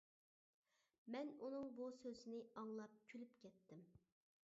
[1.17, 3.89] مەن ئۇنىڭ بۇ سۆزىنى ئاڭلاپ كۈلۈپ كەتتىم.